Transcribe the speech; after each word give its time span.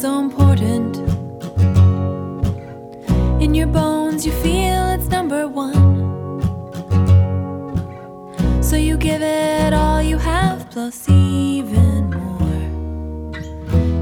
so 0.00 0.20
important. 0.20 0.96
In 3.42 3.52
your 3.52 3.66
bones, 3.66 4.24
you 4.24 4.30
feel 4.30 4.90
it's 4.90 5.08
number 5.08 5.48
one. 5.48 5.74
So 8.62 8.76
you 8.76 8.96
give 8.96 9.22
it 9.22 9.72
all 9.72 10.00
you 10.00 10.16
have, 10.18 10.70
plus 10.70 11.08
even 11.08 12.10
more. 12.10 12.62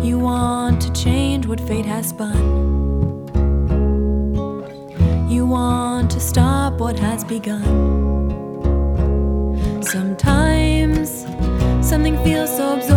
You 0.05 0.19
want 0.19 0.83
to 0.83 0.93
change 0.93 1.47
what 1.47 1.61
fate 1.61 1.87
has 1.87 2.09
spun. 2.09 2.37
You 5.31 5.47
want 5.47 6.11
to 6.11 6.21
stop 6.21 6.79
what 6.79 6.99
has 6.99 7.25
begun. 7.25 7.65
Sometimes 9.83 11.25
something 11.81 12.23
feels 12.23 12.55
so 12.55 12.75
absorbing. 12.75 12.96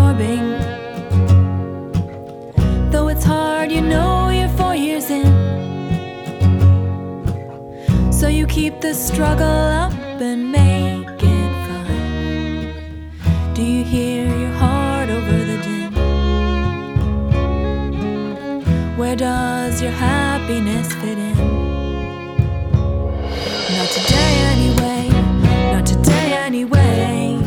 Keep 8.59 8.81
the 8.81 8.93
struggle 8.93 9.45
up 9.83 9.93
and 10.19 10.51
make 10.51 11.07
it 11.23 11.51
fun. 11.65 12.73
Do 13.53 13.63
you 13.63 13.85
hear 13.85 14.27
your 14.27 14.51
heart 14.51 15.09
over 15.09 15.37
the 15.49 15.57
din? 15.65 15.93
Where 18.97 19.15
does 19.15 19.81
your 19.81 19.91
happiness 19.91 20.93
fit 20.95 21.17
in? 21.17 21.37
Not 23.77 23.89
today, 23.97 24.33
anyway. 24.53 25.07
Not 25.73 25.85
today, 25.85 26.33
anyway. 26.33 27.37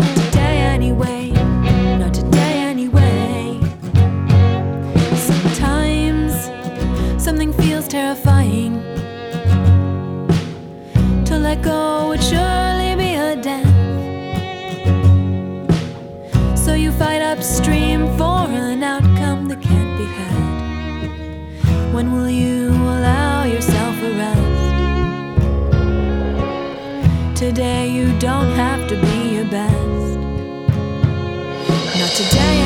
Not 0.00 0.16
today, 0.16 0.56
anyway. 0.76 1.30
Not 1.98 2.14
today, 2.14 2.54
anyway. 2.72 3.60
Sometimes 5.14 6.32
something 7.22 7.52
feels 7.52 7.86
terrifying. 7.86 8.72
Let 11.52 11.62
go 11.62 12.08
would 12.08 12.22
surely 12.22 12.94
be 12.96 13.12
a 13.14 13.36
death. 13.36 13.76
So 16.58 16.72
you 16.72 16.90
fight 16.92 17.20
upstream 17.20 18.08
for 18.16 18.48
an 18.48 18.82
outcome 18.82 19.48
that 19.48 19.60
can't 19.60 19.98
be 19.98 20.06
had. 20.06 21.92
When 21.92 22.12
will 22.14 22.30
you 22.30 22.70
allow 22.70 23.44
yourself 23.44 23.94
a 24.02 24.12
rest? 24.22 24.62
Today 27.38 27.86
you 27.90 28.18
don't 28.18 28.52
have 28.52 28.88
to 28.88 28.96
be 28.96 29.34
your 29.34 29.44
best. 29.44 30.16
Not 32.00 32.12
today, 32.22 32.61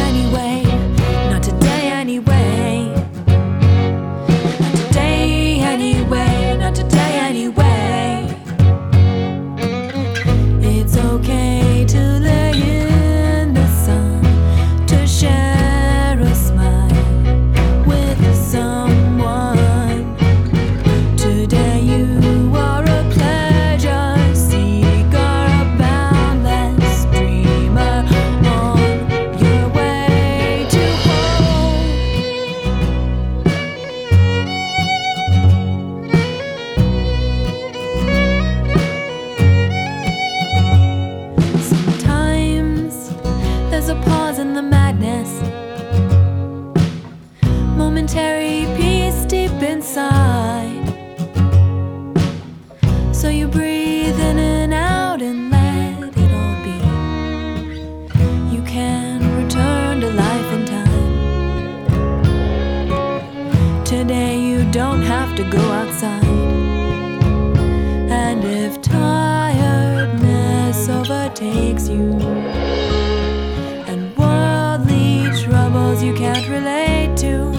momentary 47.96 48.67
peace 48.77 49.24
deep 49.24 49.62
inside. 49.62 50.84
So 53.11 53.30
you 53.30 53.48
breathe 53.48 54.20
in 54.20 54.39
and 54.39 54.74
out 54.74 55.23
and 55.23 55.51
let 55.51 56.14
it 56.14 56.30
all 56.30 56.62
be. 56.62 56.77
You 58.55 58.62
can 58.64 59.42
return 59.42 60.02
to 60.02 60.11
life 60.11 60.52
in 60.52 60.67
time. 60.67 61.14
Today 63.86 64.39
you 64.40 64.70
don't 64.70 65.01
have 65.01 65.34
to 65.36 65.45
go 65.45 65.58
outside. 65.80 66.23
And 68.11 68.45
if 68.45 68.83
tiredness 68.83 70.07
overtakes 70.90 71.89
you 71.89 72.13
and 73.90 74.14
worldly 74.18 75.30
troubles 75.42 76.02
you 76.02 76.13
can't 76.13 76.46
relate 76.46 77.17
to, 77.24 77.55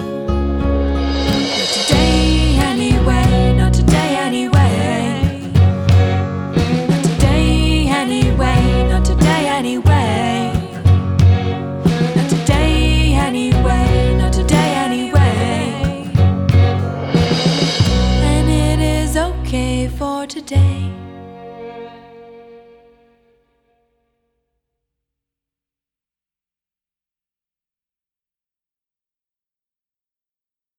okay 19.48 19.88
for 19.88 20.26
today. 20.26 21.07